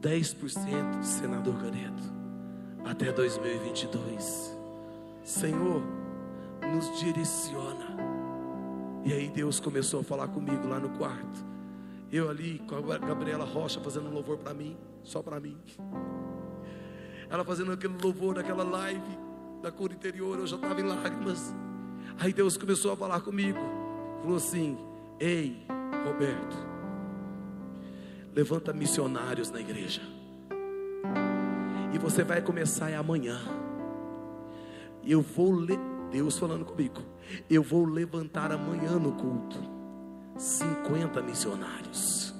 [0.00, 2.21] 10% de senador Caneto
[2.84, 4.56] até 2022.
[5.24, 5.82] Senhor,
[6.72, 7.96] nos direciona.
[9.04, 11.44] E aí Deus começou a falar comigo lá no quarto.
[12.10, 15.56] Eu ali com a Gabriela Rocha fazendo um louvor para mim, só para mim.
[17.30, 19.18] Ela fazendo aquele louvor naquela live
[19.62, 21.54] da cor interior, eu já estava em lágrimas.
[22.18, 23.58] Aí Deus começou a falar comigo.
[24.20, 24.76] Falou assim:
[25.18, 25.64] Ei,
[26.04, 26.56] Roberto,
[28.34, 30.02] levanta missionários na igreja.
[32.12, 33.40] Você vai começar amanhã.
[35.02, 35.78] Eu vou ler,
[36.10, 37.00] Deus falando comigo.
[37.48, 39.58] Eu vou levantar amanhã no culto
[40.36, 42.34] 50 missionários.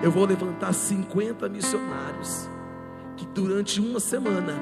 [0.00, 2.48] Eu vou levantar 50 missionários
[3.16, 4.54] que durante uma semana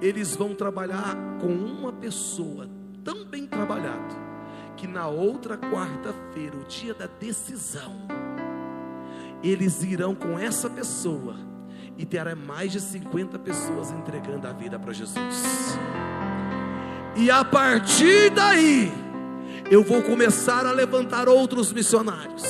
[0.00, 2.70] eles vão trabalhar com uma pessoa
[3.04, 4.16] tão bem trabalhado
[4.78, 7.94] que na outra quarta-feira, o dia da decisão,
[9.42, 11.57] eles irão com essa pessoa
[11.98, 15.76] e terá mais de 50 pessoas entregando a vida para Jesus.
[17.16, 18.92] E a partir daí,
[19.68, 22.44] eu vou começar a levantar outros missionários.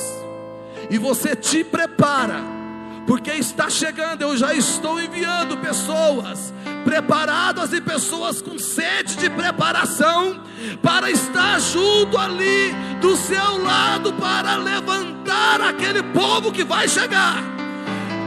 [0.91, 2.59] E você te prepara
[3.07, 6.53] porque está chegando, eu já estou enviando pessoas
[6.85, 10.43] preparadas e pessoas com sede de preparação
[10.79, 12.71] para estar junto ali
[13.01, 17.58] do seu lado para levantar aquele povo que vai chegar.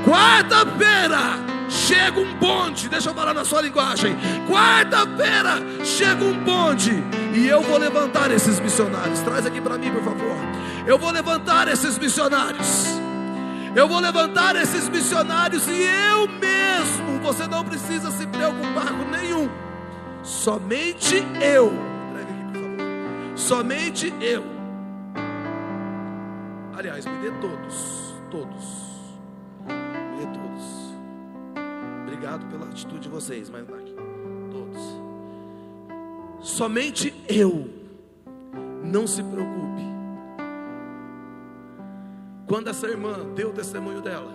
[0.05, 1.39] Quarta-feira
[1.69, 4.17] chega um bonde, deixa eu falar na sua linguagem.
[4.49, 6.93] Quarta-feira chega um bonde
[7.35, 9.21] e eu vou levantar esses missionários.
[9.21, 10.37] Traz aqui para mim, por favor.
[10.87, 12.87] Eu vou levantar esses missionários.
[13.75, 19.49] Eu vou levantar esses missionários e eu mesmo, você não precisa se preocupar com nenhum.
[20.23, 21.73] Somente eu.
[22.21, 23.37] Aqui, por favor.
[23.37, 24.45] Somente eu.
[26.77, 28.15] Aliás, me dê todos.
[28.31, 28.82] Todos.
[32.23, 33.97] Obrigado pela atitude de vocês, mas não aqui.
[34.53, 34.79] Todos.
[36.41, 37.69] Somente eu.
[38.85, 39.83] Não se preocupe.
[42.47, 44.31] Quando essa irmã deu o testemunho dela,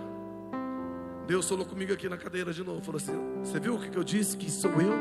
[1.26, 2.82] Deus falou comigo aqui na cadeira de novo.
[2.82, 4.36] Falou assim: Você viu o que eu disse?
[4.36, 4.92] Que sou eu?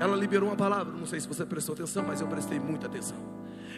[0.00, 0.90] Ela liberou uma palavra.
[0.90, 3.18] Não sei se você prestou atenção, mas eu prestei muita atenção.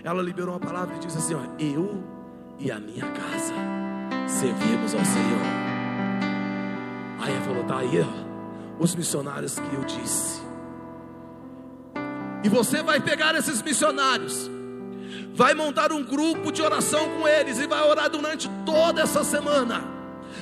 [0.05, 2.05] Ela liberou uma palavra e disse assim: ó, Eu
[2.61, 3.55] e a minha casa
[4.29, 5.43] servimos ao Senhor.
[7.19, 8.34] Aí ela falou: Tá aí, ó,
[8.79, 10.43] os missionários que eu disse.
[12.43, 14.51] E você vai pegar esses missionários
[15.35, 19.83] vai montar um grupo de oração com eles e vai orar durante toda essa semana.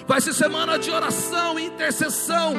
[0.07, 2.55] Vai ser semana de oração e intercessão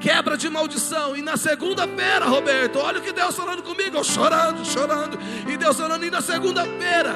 [0.00, 1.16] quebra de maldição.
[1.16, 5.18] E na segunda-feira, Roberto, olha o que Deus falando comigo, eu chorando, chorando.
[5.46, 7.14] E Deus falando, e na segunda-feira,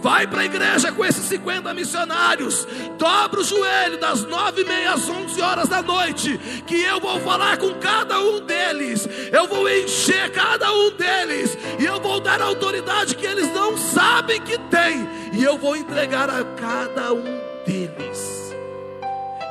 [0.00, 4.92] vai para a igreja com esses 50 missionários, dobra o joelho das nove e meia
[4.92, 9.68] às onze horas da noite, que eu vou falar com cada um deles, eu vou
[9.68, 14.58] encher cada um deles, e eu vou dar a autoridade que eles não sabem que
[14.58, 18.27] tem, e eu vou entregar a cada um deles.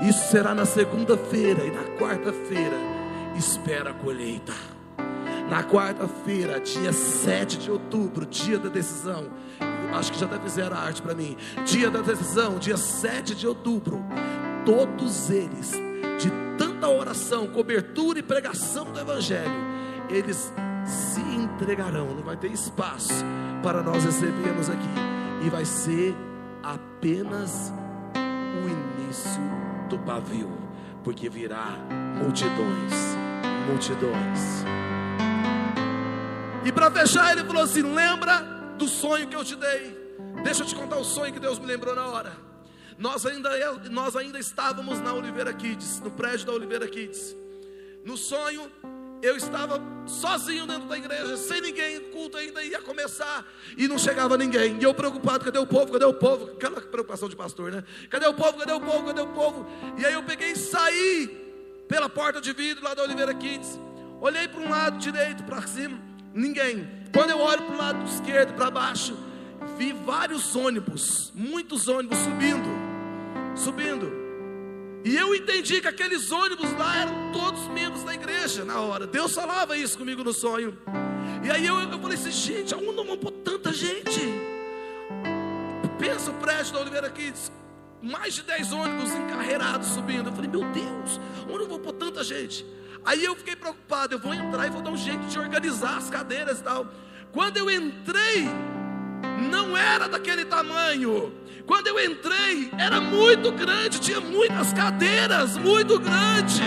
[0.02, 2.78] Isso será na segunda-feira e na quarta-feira
[3.36, 4.54] espera a colheita.
[5.50, 9.28] Na quarta-feira, dia 7 de outubro, dia da decisão.
[9.94, 11.36] Acho que já até fizeram a arte para mim.
[11.66, 14.04] Dia da decisão, dia 7 de outubro.
[14.66, 15.72] Todos eles,
[16.20, 19.52] de tanta oração, cobertura e pregação do Evangelho,
[20.10, 20.54] eles
[20.86, 22.14] se entregarão.
[22.14, 23.24] Não vai ter espaço
[23.64, 24.90] para nós recebermos aqui.
[25.44, 26.16] E vai ser
[26.62, 27.74] apenas
[28.14, 29.57] o início
[29.88, 30.52] do pavio,
[31.04, 31.78] porque virá
[32.16, 32.94] multidões,
[33.68, 34.64] multidões.
[36.66, 38.42] E para fechar, ele falou assim: lembra
[38.78, 39.98] do sonho que eu te dei.
[40.44, 42.34] Deixa eu te contar o sonho que Deus me lembrou na hora.
[42.98, 43.50] Nós ainda,
[43.90, 47.36] nós ainda estávamos na Oliveira Kids, no prédio da Oliveira Kids.
[48.04, 48.72] No sonho,
[49.22, 53.46] eu estava sozinho dentro da igreja, sem ninguém, o culto ainda ia começar
[53.76, 54.78] e não chegava ninguém.
[54.80, 55.92] E eu preocupado, cadê o povo?
[55.92, 56.52] Cadê o povo?
[56.52, 57.84] Aquela preocupação de pastor, né?
[58.10, 58.58] Cadê o povo?
[58.58, 59.08] Cadê o povo?
[59.08, 59.68] Cadê o povo?
[59.98, 61.28] E aí eu peguei e saí
[61.88, 63.80] pela porta de vidro lá da Oliveira Kids.
[64.22, 66.00] Olhei para um lado direito, para cima,
[66.34, 66.88] ninguém.
[67.14, 69.18] Quando eu olho para o lado esquerdo, para baixo,
[69.78, 72.70] vi vários ônibus, muitos ônibus subindo,
[73.56, 74.27] subindo.
[75.08, 79.08] E eu entendi que aqueles ônibus lá eram todos membros da igreja na hora.
[79.08, 80.78] Deus falava isso comigo no sonho.
[81.46, 84.20] E aí eu, eu falei assim, gente, aonde vão pôr tanta gente?
[85.98, 87.34] Pensa o prédio da Oliveira aqui,
[88.02, 90.28] mais de 10 ônibus encarreirados subindo.
[90.28, 92.66] Eu falei, meu Deus, onde eu vou pôr tanta gente?
[93.06, 96.10] Aí eu fiquei preocupado, eu vou entrar e vou dar um jeito de organizar as
[96.10, 96.86] cadeiras e tal.
[97.32, 98.46] Quando eu entrei,
[99.38, 101.34] não era daquele tamanho.
[101.66, 106.62] Quando eu entrei, era muito grande, tinha muitas cadeiras, muito grande.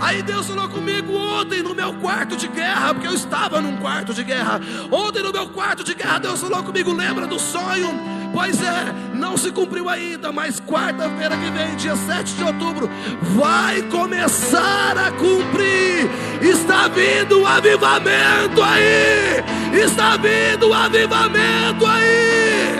[0.00, 4.12] Aí Deus falou comigo ontem no meu quarto de guerra, porque eu estava num quarto
[4.12, 4.60] de guerra.
[4.90, 8.13] Ontem no meu quarto de guerra, Deus falou comigo: lembra do sonho?
[8.34, 12.90] Pois é, não se cumpriu ainda, mas quarta-feira que vem, dia 7 de outubro,
[13.36, 16.10] vai começar a cumprir.
[16.42, 19.80] Está vindo o avivamento aí!
[19.80, 22.74] Está vindo o avivamento aí!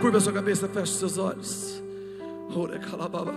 [0.00, 1.80] Curva sua cabeça, feche seus olhos.
[2.52, 3.32] Ore calababa